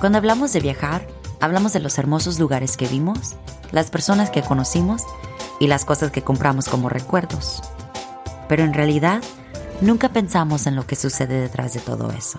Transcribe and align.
Cuando 0.00 0.16
hablamos 0.16 0.54
de 0.54 0.60
viajar, 0.60 1.06
hablamos 1.40 1.74
de 1.74 1.80
los 1.80 1.98
hermosos 1.98 2.38
lugares 2.38 2.78
que 2.78 2.88
vimos, 2.88 3.36
las 3.70 3.90
personas 3.90 4.30
que 4.30 4.40
conocimos 4.40 5.02
y 5.58 5.66
las 5.66 5.84
cosas 5.84 6.10
que 6.10 6.22
compramos 6.22 6.70
como 6.70 6.88
recuerdos. 6.88 7.60
Pero 8.48 8.64
en 8.64 8.72
realidad, 8.72 9.22
nunca 9.82 10.08
pensamos 10.08 10.66
en 10.66 10.74
lo 10.74 10.86
que 10.86 10.96
sucede 10.96 11.38
detrás 11.38 11.74
de 11.74 11.80
todo 11.80 12.10
eso, 12.12 12.38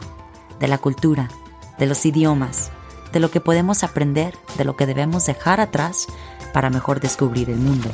de 0.60 0.68
la 0.68 0.80
cultura, 0.80 1.30
de 1.78 1.86
los 1.86 2.04
idiomas, 2.04 2.72
de 3.14 3.20
lo 3.20 3.30
que 3.30 3.42
podemos 3.42 3.84
aprender, 3.84 4.34
de 4.58 4.66
lo 4.66 4.76
que 4.76 4.88
debemos 4.88 5.28
dejar 5.28 5.62
atrás 5.62 6.08
para 6.54 6.72
mejor 6.72 7.00
descubrir 7.00 7.52
el 7.52 7.58
mundo. 7.58 7.92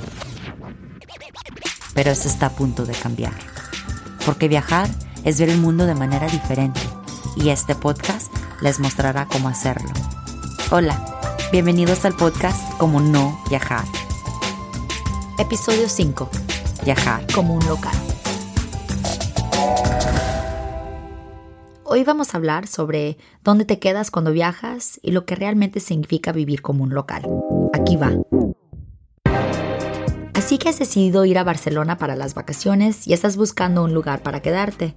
Pero 1.93 2.11
eso 2.11 2.29
está 2.29 2.45
a 2.45 2.51
punto 2.51 2.85
de 2.85 2.93
cambiar, 2.93 3.33
porque 4.25 4.47
viajar 4.47 4.87
es 5.25 5.37
ver 5.41 5.49
el 5.49 5.59
mundo 5.59 5.85
de 5.85 5.95
manera 5.95 6.27
diferente 6.27 6.79
y 7.35 7.49
este 7.49 7.75
podcast 7.75 8.36
les 8.61 8.79
mostrará 8.79 9.27
cómo 9.27 9.49
hacerlo. 9.49 9.89
Hola, 10.71 11.19
bienvenidos 11.51 12.05
al 12.05 12.15
podcast 12.15 12.77
Como 12.77 12.99
No 12.99 13.39
Viajar. 13.49 13.85
Episodio 15.37 15.87
5. 15.87 16.29
Viajar 16.83 17.25
como 17.33 17.53
un 17.53 17.65
local. 17.67 17.95
Hoy 21.83 22.03
vamos 22.03 22.33
a 22.33 22.37
hablar 22.37 22.67
sobre 22.67 23.17
dónde 23.43 23.65
te 23.65 23.79
quedas 23.79 24.11
cuando 24.11 24.31
viajas 24.31 24.99
y 25.01 25.11
lo 25.11 25.25
que 25.25 25.35
realmente 25.35 25.79
significa 25.79 26.31
vivir 26.31 26.61
como 26.61 26.83
un 26.83 26.93
local. 26.93 27.23
Aquí 27.73 27.95
va. 27.95 28.11
Así 30.33 30.57
que 30.57 30.69
has 30.69 30.79
decidido 30.79 31.25
ir 31.25 31.37
a 31.37 31.43
Barcelona 31.43 31.97
para 31.97 32.15
las 32.15 32.33
vacaciones 32.33 33.07
y 33.07 33.13
estás 33.13 33.37
buscando 33.37 33.83
un 33.83 33.93
lugar 33.93 34.21
para 34.23 34.41
quedarte. 34.41 34.95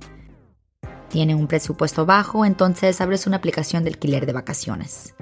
Tiene 1.10 1.34
un 1.34 1.48
presupuesto 1.48 2.06
bajo, 2.06 2.44
entonces 2.44 3.00
abres 3.00 3.26
una 3.26 3.36
aplicación 3.36 3.82
de 3.82 3.90
alquiler 3.90 4.26
de 4.26 4.32
vacaciones. 4.32 5.14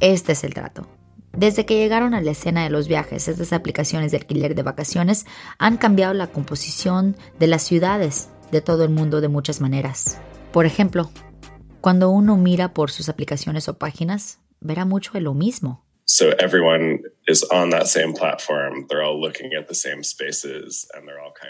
Este 0.00 0.32
es 0.32 0.42
el 0.42 0.52
trato. 0.52 0.88
Desde 1.32 1.64
que 1.64 1.76
llegaron 1.76 2.12
a 2.12 2.20
la 2.20 2.32
escena 2.32 2.64
de 2.64 2.70
los 2.70 2.88
viajes, 2.88 3.28
estas 3.28 3.52
aplicaciones 3.52 4.10
de 4.10 4.18
alquiler 4.18 4.56
de 4.56 4.64
vacaciones 4.64 5.24
han 5.58 5.76
cambiado 5.76 6.12
la 6.12 6.26
composición 6.26 7.16
de 7.38 7.46
las 7.46 7.62
ciudades 7.62 8.30
de 8.50 8.60
todo 8.60 8.82
el 8.82 8.90
mundo 8.90 9.20
de 9.20 9.28
muchas 9.28 9.60
maneras. 9.60 10.18
Por 10.50 10.66
ejemplo, 10.66 11.10
cuando 11.80 12.10
uno 12.10 12.36
mira 12.36 12.74
por 12.74 12.90
sus 12.90 13.08
aplicaciones 13.08 13.68
o 13.68 13.78
páginas, 13.78 14.40
verá 14.60 14.84
mucho 14.84 15.12
de 15.12 15.20
lo 15.20 15.34
mismo. 15.34 15.84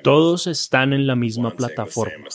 Todos 0.02 0.46
están 0.46 0.94
en 0.94 1.06
la 1.06 1.16
misma 1.16 1.50
plataforma. 1.50 2.28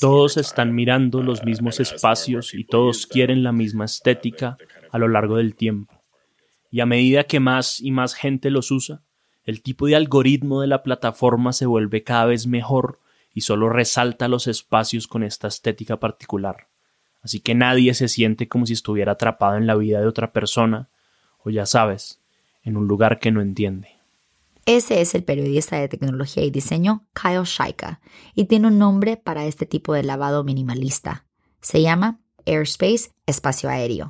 Todos 0.00 0.38
están 0.38 0.74
mirando 0.74 1.22
los 1.22 1.44
mismos 1.44 1.78
espacios 1.78 2.54
y 2.54 2.64
todos 2.64 3.06
quieren 3.06 3.42
la 3.42 3.52
misma 3.52 3.84
estética 3.84 4.56
a 4.90 4.98
lo 4.98 5.08
largo 5.08 5.36
del 5.36 5.54
tiempo. 5.54 6.02
Y 6.70 6.80
a 6.80 6.86
medida 6.86 7.24
que 7.24 7.38
más 7.38 7.80
y 7.80 7.90
más 7.90 8.14
gente 8.14 8.50
los 8.50 8.70
usa, 8.70 9.02
el 9.44 9.62
tipo 9.62 9.86
de 9.86 9.96
algoritmo 9.96 10.60
de 10.62 10.68
la 10.68 10.82
plataforma 10.82 11.52
se 11.52 11.66
vuelve 11.66 12.02
cada 12.02 12.26
vez 12.26 12.46
mejor 12.46 13.00
y 13.34 13.42
solo 13.42 13.68
resalta 13.68 14.28
los 14.28 14.46
espacios 14.46 15.06
con 15.06 15.22
esta 15.22 15.48
estética 15.48 15.98
particular. 15.98 16.68
Así 17.22 17.40
que 17.40 17.54
nadie 17.54 17.92
se 17.94 18.08
siente 18.08 18.48
como 18.48 18.64
si 18.64 18.72
estuviera 18.72 19.12
atrapado 19.12 19.56
en 19.56 19.66
la 19.66 19.74
vida 19.74 20.00
de 20.00 20.06
otra 20.06 20.32
persona, 20.32 20.88
o 21.42 21.50
ya 21.50 21.66
sabes, 21.66 22.19
en 22.62 22.76
un 22.76 22.86
lugar 22.86 23.18
que 23.18 23.30
no 23.30 23.40
entiende. 23.40 23.88
Ese 24.66 25.00
es 25.00 25.14
el 25.14 25.24
periodista 25.24 25.78
de 25.78 25.88
tecnología 25.88 26.44
y 26.44 26.50
diseño 26.50 27.08
Kyle 27.14 27.44
Shaika, 27.44 28.00
y 28.34 28.44
tiene 28.44 28.68
un 28.68 28.78
nombre 28.78 29.16
para 29.16 29.46
este 29.46 29.66
tipo 29.66 29.94
de 29.94 30.02
lavado 30.02 30.44
minimalista. 30.44 31.26
Se 31.60 31.82
llama 31.82 32.20
airspace, 32.46 33.10
espacio 33.26 33.68
aéreo. 33.68 34.08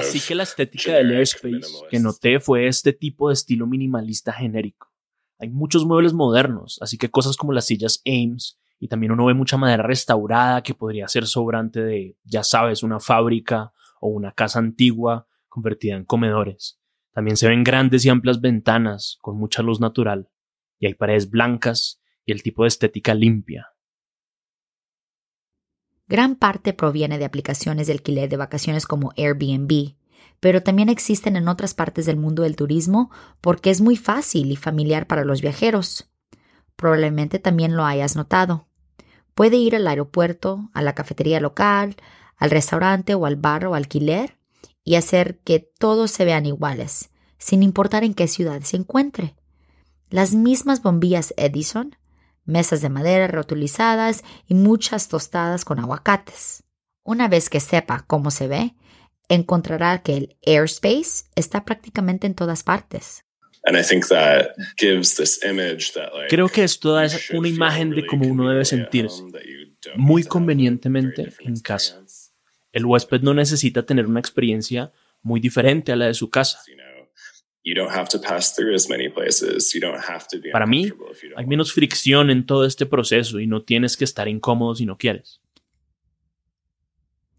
Así 0.00 0.20
que 0.20 0.34
la 0.34 0.42
estética 0.42 0.94
del 0.94 1.16
airspace 1.16 1.60
que 1.90 1.98
noté 2.00 2.40
fue 2.40 2.66
este 2.66 2.92
tipo 2.92 3.28
de 3.28 3.34
estilo 3.34 3.66
minimalista 3.66 4.32
genérico. 4.32 4.92
Hay 5.38 5.48
muchos 5.48 5.84
muebles 5.84 6.12
modernos, 6.12 6.78
así 6.80 6.98
que 6.98 7.10
cosas 7.10 7.36
como 7.36 7.52
las 7.52 7.66
sillas 7.66 8.00
Ames 8.06 8.58
y 8.78 8.88
también 8.88 9.12
uno 9.12 9.26
ve 9.26 9.34
mucha 9.34 9.56
madera 9.56 9.82
restaurada 9.82 10.62
que 10.62 10.74
podría 10.74 11.08
ser 11.08 11.26
sobrante 11.26 11.80
de, 11.80 12.16
ya 12.24 12.44
sabes, 12.44 12.82
una 12.82 13.00
fábrica 13.00 13.72
o 14.02 14.08
una 14.08 14.32
casa 14.32 14.58
antigua 14.58 15.28
convertida 15.48 15.94
en 15.94 16.04
comedores. 16.04 16.80
También 17.12 17.36
se 17.36 17.48
ven 17.48 17.62
grandes 17.62 18.04
y 18.04 18.08
amplias 18.08 18.40
ventanas 18.40 19.16
con 19.20 19.38
mucha 19.38 19.62
luz 19.62 19.80
natural 19.80 20.28
y 20.78 20.86
hay 20.86 20.94
paredes 20.94 21.30
blancas 21.30 22.02
y 22.26 22.32
el 22.32 22.42
tipo 22.42 22.64
de 22.64 22.68
estética 22.68 23.14
limpia. 23.14 23.68
Gran 26.08 26.34
parte 26.34 26.72
proviene 26.72 27.18
de 27.18 27.24
aplicaciones 27.24 27.86
de 27.86 27.92
alquiler 27.94 28.28
de 28.28 28.36
vacaciones 28.36 28.86
como 28.86 29.12
Airbnb, 29.16 29.94
pero 30.40 30.62
también 30.62 30.88
existen 30.88 31.36
en 31.36 31.46
otras 31.46 31.74
partes 31.74 32.04
del 32.04 32.16
mundo 32.16 32.42
del 32.42 32.56
turismo 32.56 33.10
porque 33.40 33.70
es 33.70 33.80
muy 33.80 33.96
fácil 33.96 34.50
y 34.50 34.56
familiar 34.56 35.06
para 35.06 35.24
los 35.24 35.40
viajeros. 35.40 36.10
Probablemente 36.74 37.38
también 37.38 37.76
lo 37.76 37.84
hayas 37.84 38.16
notado. 38.16 38.66
Puede 39.34 39.56
ir 39.56 39.76
al 39.76 39.86
aeropuerto, 39.86 40.68
a 40.74 40.82
la 40.82 40.94
cafetería 40.94 41.38
local, 41.38 41.96
al 42.42 42.50
restaurante 42.50 43.14
o 43.14 43.24
al 43.24 43.36
bar 43.36 43.66
o 43.66 43.76
alquiler 43.76 44.36
y 44.82 44.96
hacer 44.96 45.38
que 45.44 45.60
todos 45.60 46.10
se 46.10 46.24
vean 46.24 46.44
iguales, 46.44 47.10
sin 47.38 47.62
importar 47.62 48.02
en 48.02 48.14
qué 48.14 48.26
ciudad 48.26 48.62
se 48.62 48.76
encuentre. 48.76 49.36
Las 50.10 50.34
mismas 50.34 50.82
bombillas 50.82 51.34
Edison, 51.36 51.94
mesas 52.44 52.80
de 52.80 52.88
madera 52.88 53.28
reutilizadas 53.28 54.24
y 54.48 54.54
muchas 54.54 55.06
tostadas 55.06 55.64
con 55.64 55.78
aguacates. 55.78 56.64
Una 57.04 57.28
vez 57.28 57.48
que 57.48 57.60
sepa 57.60 58.04
cómo 58.08 58.32
se 58.32 58.48
ve, 58.48 58.74
encontrará 59.28 60.02
que 60.02 60.16
el 60.16 60.36
airspace 60.44 61.26
está 61.36 61.64
prácticamente 61.64 62.26
en 62.26 62.34
todas 62.34 62.64
partes. 62.64 63.24
Creo 66.28 66.48
que 66.48 66.64
esto 66.64 66.92
da 66.94 67.06
una 67.34 67.46
imagen 67.46 67.90
de 67.90 68.04
cómo 68.04 68.26
uno 68.26 68.48
debe 68.48 68.64
sentirse, 68.64 69.22
muy 69.94 70.24
convenientemente 70.24 71.32
en 71.38 71.60
casa. 71.60 72.02
El 72.72 72.86
huésped 72.86 73.20
no 73.20 73.34
necesita 73.34 73.84
tener 73.84 74.06
una 74.06 74.20
experiencia 74.20 74.92
muy 75.22 75.40
diferente 75.40 75.92
a 75.92 75.96
la 75.96 76.06
de 76.06 76.14
su 76.14 76.30
casa. 76.30 76.60
Para 80.52 80.66
mí, 80.66 80.92
hay 81.36 81.46
menos 81.46 81.72
fricción 81.72 82.30
en 82.30 82.44
todo 82.44 82.64
este 82.64 82.86
proceso 82.86 83.38
y 83.38 83.46
no 83.46 83.62
tienes 83.62 83.96
que 83.96 84.04
estar 84.04 84.26
incómodo 84.26 84.74
si 84.74 84.86
no 84.86 84.98
quieres. 84.98 85.40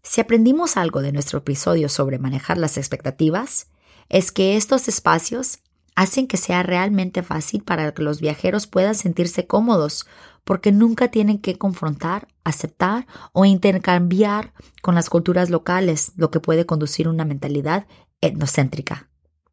Si 0.02 0.20
aprendimos 0.20 0.76
algo 0.76 1.02
de 1.02 1.12
nuestro 1.12 1.40
episodio 1.40 1.88
sobre 1.88 2.18
manejar 2.18 2.58
las 2.58 2.76
expectativas, 2.76 3.70
es 4.08 4.32
que 4.32 4.56
estos 4.56 4.86
espacios 4.88 5.58
hacen 5.94 6.26
que 6.26 6.36
sea 6.36 6.62
realmente 6.62 7.22
fácil 7.22 7.62
para 7.62 7.92
que 7.94 8.02
los 8.02 8.20
viajeros 8.20 8.66
puedan 8.66 8.94
sentirse 8.94 9.46
cómodos, 9.46 10.06
porque 10.44 10.72
nunca 10.72 11.08
tienen 11.08 11.38
que 11.38 11.56
confrontar, 11.56 12.28
aceptar 12.44 13.06
o 13.32 13.44
intercambiar 13.44 14.52
con 14.82 14.94
las 14.94 15.08
culturas 15.08 15.50
locales, 15.50 16.12
lo 16.16 16.30
que 16.30 16.40
puede 16.40 16.66
conducir 16.66 17.06
a 17.06 17.10
una 17.10 17.24
mentalidad 17.24 17.86
etnocéntrica. 18.20 19.08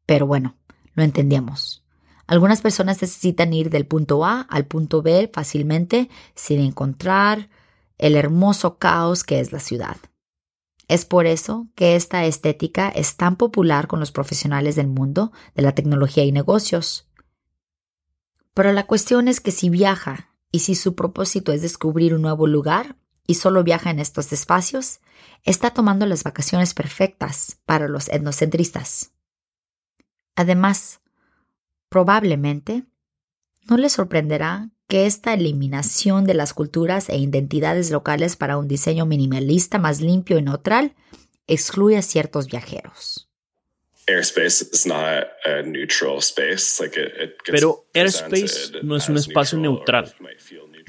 Pero 0.05 0.27
bueno, 0.27 0.55
lo 0.93 1.03
entendemos. 1.03 1.85
Algunas 2.27 2.61
personas 2.61 3.01
necesitan 3.01 3.53
ir 3.53 3.69
del 3.69 3.85
punto 3.85 4.25
A 4.25 4.41
al 4.41 4.65
punto 4.65 5.01
B 5.01 5.29
fácilmente 5.33 6.09
sin 6.35 6.61
encontrar 6.61 7.49
el 7.97 8.15
hermoso 8.15 8.77
caos 8.77 9.23
que 9.23 9.39
es 9.39 9.51
la 9.51 9.59
ciudad. 9.59 9.97
Es 10.91 11.05
por 11.05 11.25
eso 11.25 11.69
que 11.75 11.95
esta 11.95 12.25
estética 12.25 12.89
es 12.89 13.15
tan 13.15 13.37
popular 13.37 13.87
con 13.87 14.01
los 14.01 14.11
profesionales 14.11 14.75
del 14.75 14.87
mundo 14.87 15.31
de 15.55 15.61
la 15.61 15.73
tecnología 15.73 16.25
y 16.25 16.33
negocios. 16.33 17.07
Pero 18.53 18.73
la 18.73 18.85
cuestión 18.87 19.29
es 19.29 19.39
que 19.39 19.51
si 19.51 19.69
viaja 19.69 20.33
y 20.51 20.59
si 20.59 20.75
su 20.75 20.93
propósito 20.93 21.53
es 21.53 21.61
descubrir 21.61 22.13
un 22.13 22.21
nuevo 22.21 22.45
lugar 22.45 22.97
y 23.25 23.35
solo 23.35 23.63
viaja 23.63 23.89
en 23.89 23.99
estos 23.99 24.33
espacios, 24.33 24.99
está 25.43 25.69
tomando 25.69 26.05
las 26.05 26.23
vacaciones 26.25 26.73
perfectas 26.73 27.61
para 27.65 27.87
los 27.87 28.09
etnocentristas. 28.09 29.13
Además, 30.35 30.99
probablemente 31.87 32.83
no 33.69 33.77
le 33.77 33.87
sorprenderá 33.87 34.71
que 34.91 35.05
esta 35.05 35.33
eliminación 35.33 36.25
de 36.25 36.33
las 36.33 36.53
culturas 36.53 37.07
e 37.07 37.17
identidades 37.17 37.91
locales 37.91 38.35
para 38.35 38.57
un 38.57 38.67
diseño 38.67 39.05
minimalista 39.05 39.77
más 39.77 40.01
limpio 40.01 40.37
y 40.37 40.41
neutral 40.41 40.95
excluye 41.47 41.95
a 41.95 42.01
ciertos 42.01 42.47
viajeros. 42.47 43.29
Pero 47.45 47.85
airspace 47.93 48.83
no 48.83 48.97
es 48.97 49.07
un 49.07 49.15
espacio 49.15 49.57
neutral. 49.57 50.13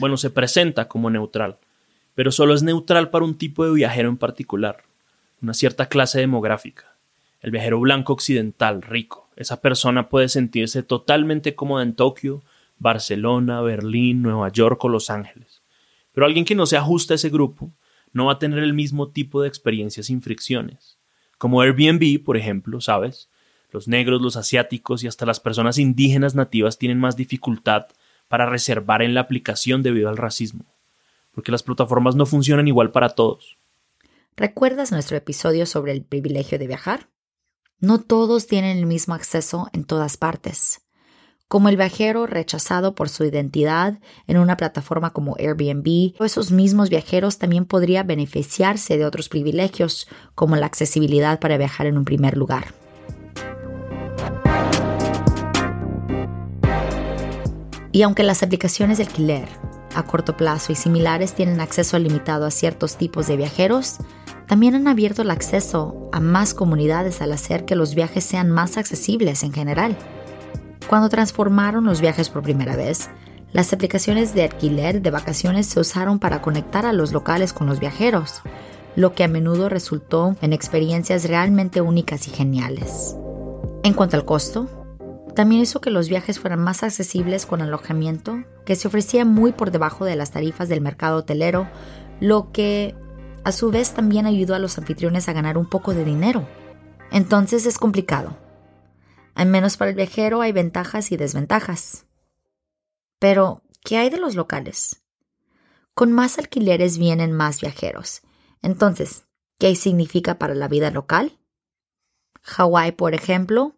Bueno, 0.01 0.17
se 0.17 0.31
presenta 0.31 0.89
como 0.89 1.09
neutral, 1.09 1.59
pero 2.17 2.33
solo 2.33 2.55
es 2.55 2.65
neutral 2.65 3.09
para 3.11 3.25
un 3.25 3.39
tipo 3.39 3.65
de 3.65 3.71
viajero 3.71 4.09
en 4.09 4.17
particular, 4.17 4.83
una 5.41 5.55
cierta 5.55 5.89
clase 5.89 6.19
demográfica. 6.19 6.97
El 7.41 7.53
viajero 7.53 7.79
blanco 7.79 8.15
occidental, 8.15 8.83
rico. 8.83 9.31
Esa 9.37 9.61
persona 9.61 10.09
puede 10.09 10.29
sentirse 10.29 10.83
totalmente 10.83 11.55
cómoda 11.55 11.85
en 11.85 11.95
Tokio 11.95 12.43
Barcelona, 12.83 13.61
Berlín, 13.61 14.23
Nueva 14.23 14.51
York 14.51 14.85
o 14.85 14.89
Los 14.89 15.09
Ángeles. 15.09 15.63
Pero 16.13 16.27
alguien 16.27 16.45
que 16.45 16.55
no 16.55 16.67
se 16.67 16.77
ajusta 16.77 17.15
a 17.15 17.17
ese 17.17 17.31
grupo 17.31 17.73
no 18.13 18.27
va 18.27 18.33
a 18.33 18.39
tener 18.39 18.59
el 18.59 18.75
mismo 18.75 19.09
tipo 19.11 19.41
de 19.41 19.49
experiencias 19.49 20.07
sin 20.07 20.21
fricciones. 20.21 20.99
Como 21.39 21.61
Airbnb, 21.61 22.23
por 22.23 22.37
ejemplo, 22.37 22.81
¿sabes? 22.81 23.31
Los 23.71 23.89
negros, 23.89 24.21
los 24.21 24.37
asiáticos 24.37 25.03
y 25.03 25.07
hasta 25.07 25.25
las 25.25 25.41
personas 25.41 25.79
indígenas 25.79 26.35
nativas 26.35 26.79
tienen 26.79 27.01
más 27.01 27.17
dificultad 27.17 27.87
para 28.29 28.47
reservar 28.47 29.03
en 29.03 29.15
la 29.15 29.21
aplicación 29.23 29.83
debido 29.83 30.09
al 30.09 30.19
racismo, 30.19 30.65
porque 31.33 31.53
las 31.53 31.63
plataformas 31.63 32.15
no 32.15 32.27
funcionan 32.27 32.69
igual 32.69 32.93
para 32.93 33.11
todos. 33.11 33.59
¿Recuerdas 34.37 34.93
nuestro 34.93 35.17
episodio 35.17 35.67
sobre 35.67 35.93
el 35.93 36.03
privilegio 36.03 36.59
de 36.59 36.67
viajar? 36.67 37.09
No 37.81 38.01
todos 38.01 38.47
tienen 38.47 38.79
el 38.79 38.87
mismo 38.87 39.15
acceso 39.15 39.69
en 39.73 39.85
todas 39.85 40.17
partes. 40.17 40.83
Como 41.53 41.69
el 41.69 41.77
viajero 41.77 42.27
rechazado 42.27 42.95
por 42.95 43.11
su 43.11 43.27
identidad 43.27 43.99
en 44.27 44.39
una 44.39 44.57
plataforma 44.57 45.11
como 45.11 45.37
Airbnb, 45.39 46.15
esos 46.25 46.51
mismos 46.51 46.89
viajeros 46.89 47.37
también 47.37 47.67
podrían 47.67 48.07
beneficiarse 48.07 48.97
de 48.97 49.05
otros 49.05 49.29
privilegios, 49.29 50.09
como 50.35 50.57
la 50.57 50.65
accesibilidad 50.65 51.41
para 51.41 51.59
viajar 51.59 51.87
en 51.87 51.99
un 51.99 52.07
primer 52.07 52.39
lugar. 52.39 52.73
Y 57.93 58.01
aunque 58.01 58.23
las 58.23 58.43
aplicaciones 58.43 58.97
de 58.97 59.05
alquiler 59.05 59.47
a 59.95 60.05
corto 60.05 60.39
plazo 60.39 60.73
y 60.73 60.75
similares 60.75 61.35
tienen 61.35 61.61
acceso 61.61 61.99
limitado 61.99 62.47
a 62.47 62.51
ciertos 62.51 62.97
tipos 62.97 63.27
de 63.27 63.37
viajeros, 63.37 63.99
también 64.49 64.75
han 64.75 64.89
abierto 64.89 65.21
el 65.21 65.31
acceso 65.31 66.09
a 66.13 66.21
más 66.21 66.55
comunidades 66.55 67.21
al 67.21 67.31
hacer 67.31 67.67
que 67.67 67.77
los 67.77 67.95
viajes 67.95 68.25
sean 68.25 68.49
más 68.51 68.79
accesibles 68.79 69.43
en 69.43 69.53
general. 69.53 69.99
Cuando 70.93 71.09
transformaron 71.09 71.87
los 71.87 72.03
viajes 72.03 72.29
por 72.29 72.43
primera 72.43 72.77
vez, 72.77 73.09
las 73.55 73.73
aplicaciones 73.73 74.35
de 74.35 74.43
alquiler 74.43 75.01
de 75.01 75.11
vacaciones 75.11 75.65
se 75.65 75.81
usaron 75.81 76.19
para 76.19 76.43
conectar 76.43 76.85
a 76.85 76.93
los 76.93 77.13
locales 77.13 77.55
con 77.55 77.67
los 77.67 77.81
viajeros, 77.81 78.43
lo 78.95 79.15
que 79.15 79.25
a 79.25 79.29
menudo 79.29 79.71
resultó 79.71 80.37
en 80.43 80.53
experiencias 80.53 81.27
realmente 81.27 81.81
únicas 81.81 82.29
y 82.29 82.31
geniales. 82.31 83.17
En 83.85 83.95
cuanto 83.95 84.19
al 84.19 84.27
costo, 84.27 84.69
también 85.35 85.63
hizo 85.63 85.81
que 85.81 85.89
los 85.89 86.11
viajes 86.11 86.39
fueran 86.39 86.61
más 86.61 86.83
accesibles 86.83 87.47
con 87.47 87.63
alojamiento, 87.63 88.45
que 88.67 88.77
se 88.77 88.87
ofrecía 88.87 89.25
muy 89.25 89.53
por 89.53 89.71
debajo 89.71 90.05
de 90.05 90.17
las 90.17 90.31
tarifas 90.31 90.69
del 90.69 90.83
mercado 90.83 91.17
hotelero, 91.17 91.71
lo 92.21 92.53
que 92.53 92.95
a 93.45 93.53
su 93.53 93.71
vez 93.71 93.95
también 93.95 94.27
ayudó 94.27 94.55
a 94.55 94.59
los 94.59 94.77
anfitriones 94.77 95.27
a 95.27 95.33
ganar 95.33 95.57
un 95.57 95.71
poco 95.71 95.95
de 95.95 96.05
dinero. 96.05 96.47
Entonces 97.11 97.65
es 97.65 97.79
complicado. 97.79 98.42
Al 99.35 99.49
menos 99.49 99.77
para 99.77 99.91
el 99.91 99.97
viajero 99.97 100.41
hay 100.41 100.53
ventajas 100.53 101.13
y 101.13 101.17
desventajas. 101.17 102.07
Pero, 103.19 103.63
¿qué 103.85 103.99
hay 103.99 104.11
de 104.11 104.19
los 104.19 104.35
locales? 104.35 105.03
Con 105.95 106.13
más 106.13 106.39
alquileres 106.39 106.99
vienen 106.99 107.33
más 107.33 107.61
viajeros. 107.61 108.23
Entonces, 108.63 109.25
¿qué 109.59 109.75
significa 109.77 110.39
para 110.39 110.55
la 110.55 110.69
vida 110.69 110.91
local? 110.91 111.39
Hawái, 112.43 112.93
por 112.93 113.15
ejemplo, 113.15 113.77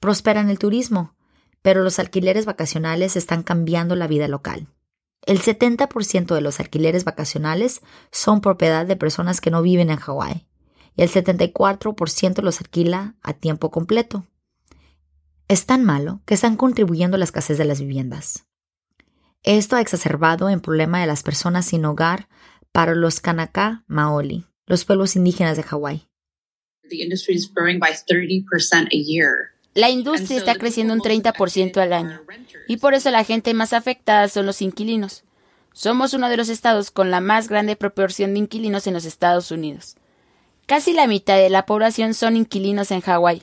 prospera 0.00 0.40
en 0.40 0.50
el 0.50 0.58
turismo, 0.58 1.14
pero 1.62 1.82
los 1.82 1.98
alquileres 1.98 2.44
vacacionales 2.44 3.16
están 3.16 3.42
cambiando 3.42 3.94
la 3.94 4.06
vida 4.06 4.28
local. 4.28 4.66
El 5.24 5.40
70% 5.40 6.34
de 6.34 6.40
los 6.40 6.58
alquileres 6.58 7.04
vacacionales 7.04 7.80
son 8.10 8.40
propiedad 8.40 8.84
de 8.84 8.96
personas 8.96 9.40
que 9.40 9.52
no 9.52 9.62
viven 9.62 9.90
en 9.90 9.98
Hawái 9.98 10.48
y 10.96 11.02
el 11.02 11.10
74% 11.10 12.42
los 12.42 12.60
alquila 12.60 13.14
a 13.22 13.32
tiempo 13.32 13.70
completo. 13.70 14.26
Es 15.48 15.66
tan 15.66 15.84
malo 15.84 16.22
que 16.24 16.34
están 16.34 16.56
contribuyendo 16.56 17.16
a 17.16 17.18
la 17.18 17.24
escasez 17.24 17.58
de 17.58 17.64
las 17.64 17.80
viviendas. 17.80 18.46
Esto 19.42 19.76
ha 19.76 19.80
exacerbado 19.80 20.48
el 20.48 20.60
problema 20.60 21.00
de 21.00 21.06
las 21.06 21.22
personas 21.22 21.66
sin 21.66 21.84
hogar 21.84 22.28
para 22.70 22.94
los 22.94 23.20
Kanaka 23.20 23.84
Maoli, 23.86 24.46
los 24.66 24.84
pueblos 24.84 25.16
indígenas 25.16 25.56
de 25.56 25.64
Hawái. 25.64 26.08
La 29.74 29.90
industria 29.90 30.38
está 30.38 30.54
creciendo 30.54 30.92
un 30.92 31.00
30% 31.00 31.78
al 31.78 31.92
año 31.92 32.20
y 32.68 32.76
por 32.76 32.94
eso 32.94 33.10
la 33.10 33.24
gente 33.24 33.54
más 33.54 33.72
afectada 33.72 34.28
son 34.28 34.46
los 34.46 34.62
inquilinos. 34.62 35.24
Somos 35.72 36.12
uno 36.12 36.28
de 36.28 36.36
los 36.36 36.50
estados 36.50 36.90
con 36.90 37.10
la 37.10 37.20
más 37.20 37.48
grande 37.48 37.76
proporción 37.76 38.34
de 38.34 38.40
inquilinos 38.40 38.86
en 38.86 38.94
los 38.94 39.06
Estados 39.06 39.50
Unidos. 39.50 39.96
Casi 40.66 40.92
la 40.92 41.06
mitad 41.06 41.36
de 41.36 41.50
la 41.50 41.64
población 41.64 42.12
son 42.14 42.36
inquilinos 42.36 42.90
en 42.90 43.00
Hawái. 43.00 43.42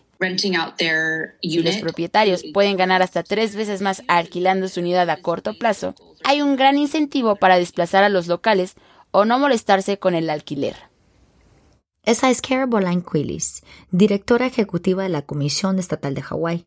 Si 1.42 1.63
los 1.63 1.77
propietarios 1.77 2.44
pueden 2.54 2.77
ganar 2.77 3.01
hasta 3.01 3.24
tres 3.24 3.56
veces 3.56 3.81
más 3.81 4.04
alquilando 4.07 4.68
su 4.68 4.81
unidad 4.81 5.10
a 5.10 5.21
corto 5.21 5.57
plazo, 5.57 5.95
hay 6.24 6.42
un 6.42 6.56
gran 6.56 6.77
incentivo 6.77 7.38
para 7.38 7.57
desplazar 7.57 8.04
a 8.04 8.10
los 8.10 8.27
locales 8.27 8.75
o 9.12 9.25
no 9.25 9.39
molestarse 9.39 9.98
con 9.98 10.16
el 10.16 10.30
alquiler. 10.30 10.75
Esa 12.04 12.30
es 12.30 12.42
Cara 12.42 12.66
Boline 12.66 13.04
Quillis, 13.04 13.63
directora 13.92 14.48
ejecutiva 14.48 15.04
de 15.04 15.10
la 15.10 15.21
Comisión 15.21 15.80
Estatal 15.80 16.16
de 16.16 16.22
Hawái. 16.22 16.65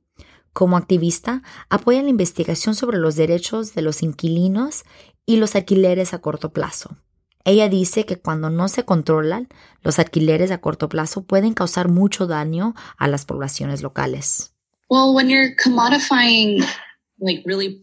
Como 0.52 0.76
activista, 0.76 1.42
apoya 1.68 2.02
la 2.02 2.10
investigación 2.10 2.74
sobre 2.74 2.98
los 2.98 3.16
derechos 3.16 3.74
de 3.74 3.82
los 3.82 4.02
inquilinos 4.02 4.84
y 5.26 5.36
los 5.36 5.56
alquileres 5.56 6.14
a 6.14 6.20
corto 6.20 6.52
plazo. 6.52 6.96
Ella 7.44 7.68
dice 7.68 8.06
que 8.06 8.18
cuando 8.18 8.50
no 8.50 8.68
se 8.68 8.84
controlan, 8.84 9.48
los 9.82 9.98
alquileres 9.98 10.50
a 10.50 10.58
corto 10.58 10.88
plazo 10.88 11.22
pueden 11.24 11.54
causar 11.54 11.88
mucho 11.88 12.26
daño 12.26 12.74
a 12.96 13.08
las 13.08 13.24
poblaciones 13.24 13.82
locales. 13.82 14.52
Well, 14.88 15.14
when 15.14 15.28
you're 15.28 15.54
like 17.18 17.42
really 17.46 17.82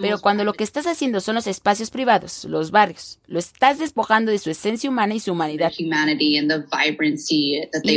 pero 0.00 0.20
cuando 0.20 0.44
lo 0.44 0.52
que 0.54 0.64
estás 0.64 0.86
haciendo 0.86 1.20
son 1.20 1.34
los 1.34 1.46
espacios 1.46 1.90
privados, 1.90 2.44
los 2.44 2.70
barrios, 2.70 3.18
lo 3.26 3.38
estás 3.38 3.78
despojando 3.78 4.30
de 4.30 4.38
su 4.38 4.50
esencia 4.50 4.90
humana 4.90 5.14
y 5.14 5.20
su 5.20 5.32
humanidad. 5.32 5.72
y 5.76 5.88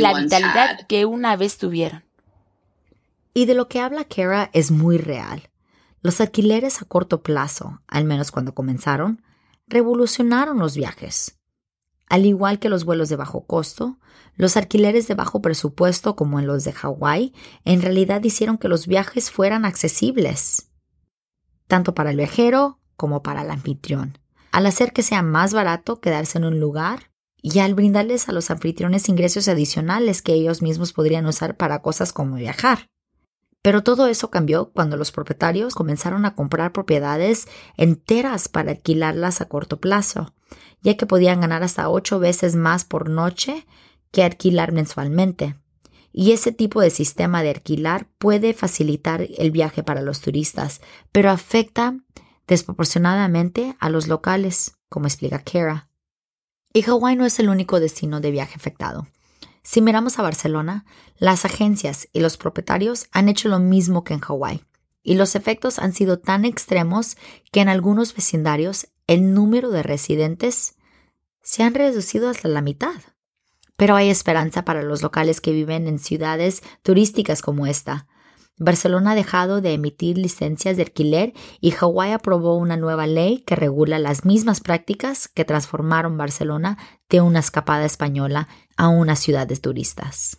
la 0.00 0.14
vitalidad 0.14 0.86
que 0.86 1.04
una 1.04 1.36
vez 1.36 1.58
tuvieron. 1.58 2.04
Y 3.34 3.46
de 3.46 3.54
lo 3.54 3.68
que 3.68 3.80
habla 3.80 4.04
Kara 4.04 4.50
es 4.52 4.70
muy 4.70 4.98
real. 4.98 5.48
Los 6.02 6.20
alquileres 6.20 6.80
a 6.82 6.84
corto 6.84 7.22
plazo, 7.22 7.80
al 7.86 8.04
menos 8.04 8.30
cuando 8.30 8.54
comenzaron, 8.54 9.22
revolucionaron 9.68 10.58
los 10.58 10.76
viajes. 10.76 11.38
Al 12.06 12.26
igual 12.26 12.58
que 12.58 12.68
los 12.68 12.84
vuelos 12.84 13.08
de 13.08 13.16
bajo 13.16 13.46
costo, 13.46 13.98
los 14.34 14.56
alquileres 14.56 15.08
de 15.08 15.14
bajo 15.14 15.42
presupuesto 15.42 16.16
como 16.16 16.38
en 16.38 16.46
los 16.46 16.64
de 16.64 16.72
Hawái 16.72 17.34
en 17.64 17.82
realidad 17.82 18.22
hicieron 18.24 18.56
que 18.56 18.68
los 18.68 18.86
viajes 18.86 19.30
fueran 19.30 19.64
accesibles 19.64 20.68
tanto 21.68 21.94
para 21.94 22.10
el 22.10 22.16
viajero 22.16 22.80
como 22.96 23.22
para 23.22 23.42
el 23.42 23.50
anfitrión, 23.50 24.18
al 24.50 24.66
hacer 24.66 24.92
que 24.92 25.04
sea 25.04 25.22
más 25.22 25.54
barato 25.54 26.00
quedarse 26.00 26.38
en 26.38 26.44
un 26.44 26.58
lugar 26.58 27.12
y 27.40 27.60
al 27.60 27.74
brindarles 27.74 28.28
a 28.28 28.32
los 28.32 28.50
anfitriones 28.50 29.08
ingresos 29.08 29.46
adicionales 29.46 30.22
que 30.22 30.32
ellos 30.32 30.60
mismos 30.62 30.92
podrían 30.92 31.26
usar 31.26 31.56
para 31.56 31.80
cosas 31.80 32.12
como 32.12 32.34
viajar. 32.34 32.88
Pero 33.68 33.82
todo 33.82 34.06
eso 34.06 34.30
cambió 34.30 34.70
cuando 34.70 34.96
los 34.96 35.12
propietarios 35.12 35.74
comenzaron 35.74 36.24
a 36.24 36.34
comprar 36.34 36.72
propiedades 36.72 37.48
enteras 37.76 38.48
para 38.48 38.70
alquilarlas 38.70 39.42
a 39.42 39.44
corto 39.44 39.78
plazo, 39.78 40.32
ya 40.80 40.96
que 40.96 41.04
podían 41.04 41.42
ganar 41.42 41.62
hasta 41.62 41.90
ocho 41.90 42.18
veces 42.18 42.56
más 42.56 42.86
por 42.86 43.10
noche 43.10 43.66
que 44.10 44.22
alquilar 44.22 44.72
mensualmente 44.72 45.56
y 46.14 46.32
ese 46.32 46.50
tipo 46.50 46.80
de 46.80 46.88
sistema 46.88 47.42
de 47.42 47.50
alquilar 47.50 48.08
puede 48.16 48.54
facilitar 48.54 49.28
el 49.36 49.50
viaje 49.50 49.82
para 49.82 50.00
los 50.00 50.22
turistas, 50.22 50.80
pero 51.12 51.30
afecta 51.30 51.94
desproporcionadamente 52.46 53.76
a 53.80 53.90
los 53.90 54.08
locales, 54.08 54.78
como 54.88 55.08
explica 55.08 55.40
Kara. 55.40 55.90
Y 56.72 56.80
Hawái 56.80 57.16
no 57.16 57.26
es 57.26 57.38
el 57.38 57.50
único 57.50 57.80
destino 57.80 58.22
de 58.22 58.30
viaje 58.30 58.54
afectado. 58.56 59.08
Si 59.70 59.82
miramos 59.82 60.18
a 60.18 60.22
Barcelona, 60.22 60.86
las 61.18 61.44
agencias 61.44 62.08
y 62.14 62.20
los 62.20 62.38
propietarios 62.38 63.06
han 63.12 63.28
hecho 63.28 63.50
lo 63.50 63.58
mismo 63.58 64.02
que 64.02 64.14
en 64.14 64.20
Hawái, 64.20 64.64
y 65.02 65.14
los 65.14 65.34
efectos 65.34 65.78
han 65.78 65.92
sido 65.92 66.18
tan 66.18 66.46
extremos 66.46 67.18
que 67.52 67.60
en 67.60 67.68
algunos 67.68 68.14
vecindarios 68.14 68.88
el 69.06 69.34
número 69.34 69.68
de 69.68 69.82
residentes 69.82 70.76
se 71.42 71.64
han 71.64 71.74
reducido 71.74 72.30
hasta 72.30 72.48
la 72.48 72.62
mitad. 72.62 72.94
Pero 73.76 73.94
hay 73.94 74.08
esperanza 74.08 74.64
para 74.64 74.80
los 74.80 75.02
locales 75.02 75.42
que 75.42 75.52
viven 75.52 75.86
en 75.86 75.98
ciudades 75.98 76.62
turísticas 76.82 77.42
como 77.42 77.66
esta. 77.66 78.06
Barcelona 78.58 79.12
ha 79.12 79.14
dejado 79.14 79.60
de 79.60 79.72
emitir 79.72 80.18
licencias 80.18 80.76
de 80.76 80.82
alquiler 80.82 81.32
y 81.60 81.70
Hawái 81.70 82.12
aprobó 82.12 82.56
una 82.56 82.76
nueva 82.76 83.06
ley 83.06 83.38
que 83.38 83.54
regula 83.54 83.98
las 83.98 84.24
mismas 84.24 84.60
prácticas 84.60 85.28
que 85.28 85.44
transformaron 85.44 86.18
Barcelona 86.18 86.76
de 87.08 87.20
una 87.20 87.38
escapada 87.38 87.84
española 87.84 88.48
a 88.76 88.88
una 88.88 89.14
ciudad 89.14 89.46
de 89.46 89.56
turistas. 89.56 90.38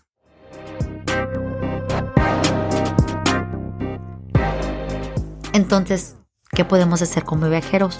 Entonces, 5.53 6.17
¿qué 6.51 6.65
podemos 6.65 7.01
hacer 7.01 7.23
como 7.23 7.49
viajeros? 7.49 7.97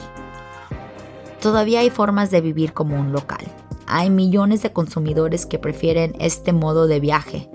Todavía 1.42 1.80
hay 1.80 1.90
formas 1.90 2.30
de 2.30 2.42
vivir 2.42 2.74
como 2.74 3.00
un 3.00 3.14
local 3.14 3.46
hay 3.90 4.12
millones 4.12 4.62
de 4.62 4.72
consumidores 4.72 5.48
que 5.48 5.58
prefieren 5.58 6.16
este 6.20 6.54
modo 6.54 6.86
de 6.86 7.00
viaje. 7.00 7.50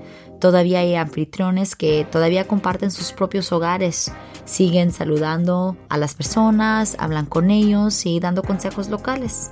Todavía 0.44 0.80
hay 0.80 0.94
anfitriones 0.94 1.74
que 1.74 2.04
todavía 2.04 2.46
comparten 2.46 2.90
sus 2.90 3.12
propios 3.12 3.50
hogares, 3.50 4.12
siguen 4.44 4.92
saludando 4.92 5.74
a 5.88 5.96
las 5.96 6.14
personas, 6.14 6.96
hablan 6.98 7.24
con 7.24 7.50
ellos 7.50 8.04
y 8.04 8.20
dando 8.20 8.42
consejos 8.42 8.90
locales. 8.90 9.50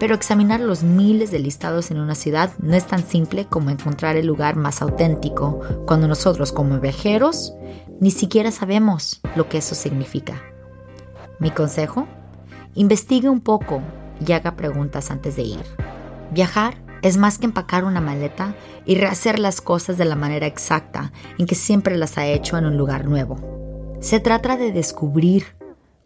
Pero 0.00 0.16
examinar 0.16 0.58
los 0.58 0.82
miles 0.82 1.30
de 1.30 1.38
listados 1.38 1.92
en 1.92 2.00
una 2.00 2.16
ciudad 2.16 2.50
no 2.58 2.74
es 2.74 2.84
tan 2.84 3.06
simple 3.06 3.44
como 3.44 3.70
encontrar 3.70 4.16
el 4.16 4.26
lugar 4.26 4.56
más 4.56 4.82
auténtico, 4.82 5.60
cuando 5.86 6.08
nosotros 6.08 6.50
como 6.50 6.80
viajeros 6.80 7.54
ni 8.00 8.10
siquiera 8.10 8.50
sabemos 8.50 9.20
lo 9.36 9.48
que 9.48 9.58
eso 9.58 9.76
significa. 9.76 10.42
Mi 11.38 11.52
consejo, 11.52 12.08
investigue 12.74 13.28
un 13.28 13.40
poco 13.40 13.82
y 14.26 14.32
haga 14.32 14.56
preguntas 14.56 15.12
antes 15.12 15.36
de 15.36 15.42
ir. 15.42 15.64
Viajar 16.32 16.83
es 17.04 17.18
más 17.18 17.36
que 17.36 17.44
empacar 17.44 17.84
una 17.84 18.00
maleta 18.00 18.56
y 18.86 18.96
rehacer 18.96 19.38
las 19.38 19.60
cosas 19.60 19.98
de 19.98 20.06
la 20.06 20.16
manera 20.16 20.46
exacta 20.46 21.12
en 21.38 21.46
que 21.46 21.54
siempre 21.54 21.98
las 21.98 22.16
ha 22.16 22.26
hecho 22.26 22.56
en 22.56 22.64
un 22.64 22.78
lugar 22.78 23.04
nuevo. 23.04 23.98
Se 24.00 24.20
trata 24.20 24.56
de 24.56 24.72
descubrir, 24.72 25.54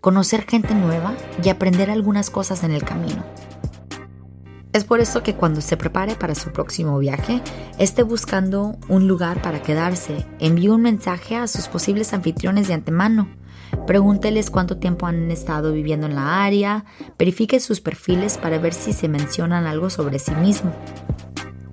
conocer 0.00 0.45
gente 0.45 0.75
nueva 0.75 1.14
y 1.43 1.50
aprender 1.50 1.88
algunas 1.88 2.31
cosas 2.31 2.64
en 2.64 2.73
el 2.73 2.83
camino. 2.83 3.25
Es 4.73 4.83
por 4.83 4.99
eso 4.99 5.23
que 5.23 5.37
cuando 5.37 5.61
se 5.61 5.76
prepare 5.76 6.17
para 6.17 6.35
su 6.35 6.50
próximo 6.50 6.99
viaje, 6.99 7.43
esté 7.78 8.02
buscando 8.02 8.76
un 8.88 9.07
lugar 9.07 9.40
para 9.40 9.62
quedarse, 9.62 10.26
envíe 10.40 10.69
un 10.69 10.83
mensaje 10.83 11.37
a 11.37 11.47
sus 11.47 11.69
posibles 11.69 12.12
anfitriones 12.12 12.67
de 12.67 12.75
antemano. 12.75 13.28
Pregúnteles 13.88 14.50
cuánto 14.50 14.76
tiempo 14.76 15.07
han 15.07 15.30
estado 15.30 15.73
viviendo 15.73 16.07
en 16.07 16.14
la 16.14 16.45
área, 16.45 16.85
verifique 17.18 17.59
sus 17.59 17.80
perfiles 17.80 18.37
para 18.37 18.59
ver 18.59 18.75
si 18.75 18.92
se 18.92 19.09
mencionan 19.09 19.66
algo 19.66 19.88
sobre 19.88 20.18
sí 20.18 20.33
mismo. 20.33 20.75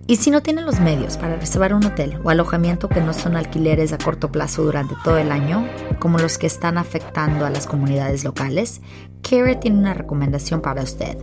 Y 0.08 0.16
si 0.16 0.32
no 0.32 0.42
tienen 0.42 0.66
los 0.66 0.80
medios 0.80 1.18
para 1.18 1.36
reservar 1.36 1.74
un 1.74 1.84
hotel 1.84 2.18
o 2.24 2.30
alojamiento 2.30 2.88
que 2.88 3.02
no 3.02 3.12
son 3.12 3.36
alquileres 3.36 3.92
a 3.92 3.98
corto 3.98 4.32
plazo 4.32 4.64
durante 4.64 4.96
todo 5.04 5.18
el 5.18 5.30
año, 5.30 5.68
como 6.00 6.18
los 6.18 6.38
que 6.38 6.48
están 6.48 6.78
afectando 6.78 7.46
a 7.46 7.50
las 7.50 7.68
comunidades 7.68 8.24
locales, 8.24 8.80
Care 9.22 9.58
tiene 9.58 9.78
una 9.78 9.94
recomendación 9.94 10.62
para 10.62 10.84
usted. 10.84 11.18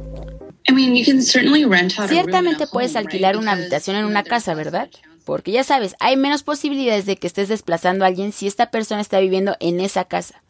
Ciertamente 2.07 2.67
puedes 2.67 2.97
alquilar 2.97 3.39
una 3.39 3.53
habitación 3.53 3.97
en 3.97 4.05
una 4.05 4.25
casa, 4.25 4.53
¿verdad? 4.53 4.91
Porque 5.25 5.53
ya 5.53 5.65
sabes, 5.65 5.97
hay 6.01 6.19
menos 6.19 6.43
posibilidades 6.43 7.07
de 7.07 7.17
que 7.17 7.29
estés 7.29 7.49
desplazando 7.49 8.05
a 8.05 8.09
alguien 8.09 8.31
si 8.33 8.47
esta 8.47 8.71
persona 8.71 9.01
está 9.01 9.21
viviendo 9.21 9.57
en 9.59 9.81
esa 9.81 10.05
casa. 10.05 10.43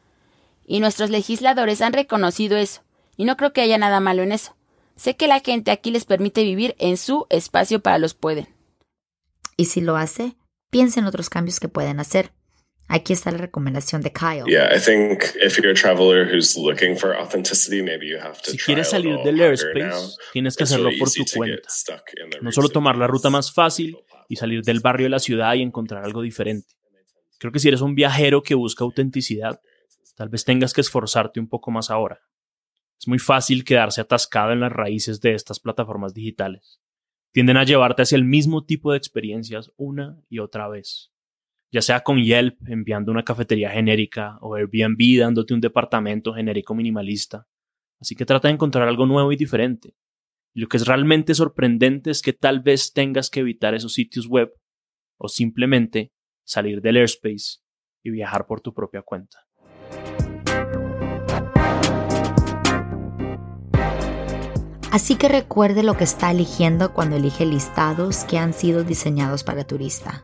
Y 0.66 0.80
nuestros 0.80 1.10
legisladores 1.10 1.82
han 1.82 1.92
reconocido 1.92 2.56
eso, 2.56 2.82
y 3.16 3.24
no 3.24 3.36
creo 3.36 3.52
que 3.52 3.60
haya 3.60 3.78
nada 3.78 4.00
malo 4.00 4.22
en 4.22 4.32
eso. 4.32 4.56
Sé 4.96 5.16
que 5.16 5.26
la 5.26 5.40
gente 5.40 5.70
aquí 5.70 5.90
les 5.90 6.04
permite 6.04 6.44
vivir 6.44 6.74
en 6.78 6.96
su 6.96 7.26
espacio 7.30 7.80
para 7.80 7.98
los 7.98 8.14
pueden. 8.14 8.48
Y 9.56 9.66
si 9.66 9.80
lo 9.80 9.96
hace, 9.96 10.36
piensa 10.70 11.00
en 11.00 11.06
otros 11.06 11.30
cambios 11.30 11.60
que 11.60 11.68
pueden 11.68 12.00
hacer. 12.00 12.32
Aquí 12.88 13.12
está 13.12 13.30
la 13.30 13.38
recomendación 13.38 14.02
de 14.02 14.12
Kyle. 14.12 14.44
Si 18.42 18.58
quieres 18.58 18.90
salir 18.90 19.16
del 19.24 19.40
airspace, 19.40 20.16
tienes 20.32 20.56
que 20.56 20.64
hacerlo 20.64 20.90
por 20.98 21.10
tu 21.10 21.24
cuenta. 21.34 21.68
No 22.42 22.52
solo 22.52 22.68
tomar 22.68 22.96
la 22.96 23.06
ruta 23.06 23.30
más 23.30 23.52
fácil 23.52 23.96
y 24.28 24.36
salir 24.36 24.62
del 24.62 24.80
barrio 24.80 25.06
de 25.06 25.10
la 25.10 25.20
ciudad 25.20 25.54
y 25.54 25.62
encontrar 25.62 26.04
algo 26.04 26.20
diferente. 26.22 26.74
Creo 27.38 27.50
que 27.50 27.60
si 27.60 27.68
eres 27.68 27.80
un 27.80 27.94
viajero 27.94 28.42
que 28.42 28.54
busca 28.54 28.84
autenticidad, 28.84 29.60
tal 30.14 30.28
vez 30.28 30.44
tengas 30.44 30.72
que 30.72 30.80
esforzarte 30.80 31.40
un 31.40 31.48
poco 31.48 31.70
más 31.70 31.90
ahora. 31.90 32.20
Es 33.00 33.08
muy 33.08 33.18
fácil 33.18 33.64
quedarse 33.64 34.00
atascado 34.00 34.52
en 34.52 34.60
las 34.60 34.72
raíces 34.72 35.20
de 35.20 35.34
estas 35.34 35.60
plataformas 35.60 36.14
digitales. 36.14 36.80
Tienden 37.32 37.56
a 37.56 37.64
llevarte 37.64 38.02
hacia 38.02 38.16
el 38.16 38.24
mismo 38.24 38.64
tipo 38.64 38.92
de 38.92 38.98
experiencias 38.98 39.72
una 39.76 40.20
y 40.28 40.38
otra 40.38 40.68
vez 40.68 41.12
ya 41.72 41.80
sea 41.80 42.02
con 42.02 42.22
Yelp 42.22 42.58
enviando 42.68 43.10
una 43.10 43.24
cafetería 43.24 43.70
genérica 43.70 44.36
o 44.42 44.54
Airbnb 44.54 45.18
dándote 45.18 45.54
un 45.54 45.60
departamento 45.60 46.34
genérico 46.34 46.74
minimalista. 46.74 47.48
Así 47.98 48.14
que 48.14 48.26
trata 48.26 48.48
de 48.48 48.54
encontrar 48.54 48.86
algo 48.86 49.06
nuevo 49.06 49.32
y 49.32 49.36
diferente. 49.36 49.94
Y 50.54 50.60
lo 50.60 50.68
que 50.68 50.76
es 50.76 50.86
realmente 50.86 51.34
sorprendente 51.34 52.10
es 52.10 52.20
que 52.20 52.34
tal 52.34 52.60
vez 52.60 52.92
tengas 52.92 53.30
que 53.30 53.40
evitar 53.40 53.74
esos 53.74 53.94
sitios 53.94 54.26
web 54.26 54.52
o 55.16 55.28
simplemente 55.28 56.12
salir 56.44 56.82
del 56.82 56.98
airspace 56.98 57.60
y 58.02 58.10
viajar 58.10 58.46
por 58.46 58.60
tu 58.60 58.74
propia 58.74 59.00
cuenta. 59.00 59.38
Así 64.92 65.16
que 65.16 65.28
recuerde 65.28 65.82
lo 65.82 65.96
que 65.96 66.04
está 66.04 66.30
eligiendo 66.30 66.92
cuando 66.92 67.16
elige 67.16 67.46
listados 67.46 68.24
que 68.24 68.36
han 68.36 68.52
sido 68.52 68.84
diseñados 68.84 69.42
para 69.42 69.64
turista. 69.64 70.22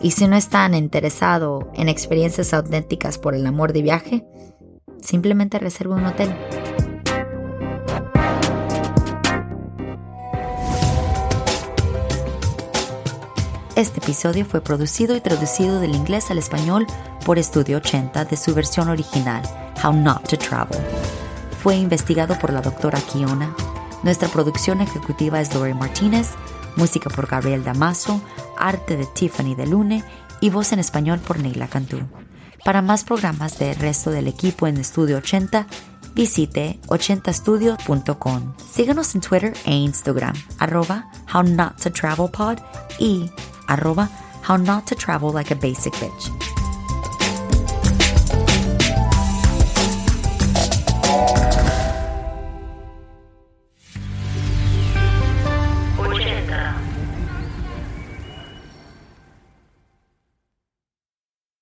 Y 0.00 0.12
si 0.12 0.28
no 0.28 0.36
están 0.36 0.74
interesados 0.74 1.64
en 1.74 1.88
experiencias 1.88 2.54
auténticas 2.54 3.18
por 3.18 3.34
el 3.34 3.44
amor 3.44 3.72
de 3.72 3.82
viaje, 3.82 4.24
simplemente 5.02 5.58
reserve 5.58 5.94
un 5.94 6.06
hotel. 6.06 6.32
Este 13.74 13.98
episodio 13.98 14.44
fue 14.44 14.60
producido 14.60 15.16
y 15.16 15.20
traducido 15.20 15.80
del 15.80 15.96
inglés 15.96 16.30
al 16.30 16.38
español 16.38 16.86
por 17.24 17.40
Estudio 17.40 17.78
80 17.78 18.24
de 18.24 18.36
su 18.36 18.54
versión 18.54 18.88
original, 18.88 19.42
How 19.82 19.92
Not 19.92 20.28
to 20.28 20.38
Travel. 20.38 20.78
Fue 21.60 21.74
investigado 21.74 22.38
por 22.38 22.52
la 22.52 22.60
doctora 22.60 23.00
Kiona. 23.00 23.52
Nuestra 24.06 24.28
producción 24.28 24.80
ejecutiva 24.80 25.40
es 25.40 25.52
Lori 25.52 25.74
Martínez, 25.74 26.28
música 26.76 27.10
por 27.10 27.26
Gabriel 27.26 27.64
Damaso, 27.64 28.22
arte 28.56 28.96
de 28.96 29.04
Tiffany 29.04 29.56
de 29.56 29.66
Lune 29.66 30.04
y 30.40 30.50
voz 30.50 30.70
en 30.70 30.78
español 30.78 31.18
por 31.18 31.40
Neila 31.40 31.66
Cantú. 31.66 31.98
Para 32.64 32.82
más 32.82 33.02
programas 33.02 33.58
del 33.58 33.74
resto 33.74 34.12
del 34.12 34.28
equipo 34.28 34.68
en 34.68 34.76
Estudio 34.76 35.16
80, 35.16 35.66
visite 36.14 36.78
80studio.com. 36.86 38.54
Síganos 38.70 39.12
en 39.16 39.22
Twitter 39.22 39.52
e 39.64 39.74
Instagram, 39.74 40.36
arroba 40.60 41.10
how 41.34 41.42
not 41.42 41.74
to 41.82 41.90
travel 41.90 42.30
pod 42.30 42.58
y 43.00 43.28
arroba 43.66 44.08
how 44.48 44.56
not 44.56 44.86
to 44.86 44.94
travel 44.94 45.34
like 45.34 45.52
a 45.52 45.56
basic 45.56 45.92
bitch. 45.94 46.55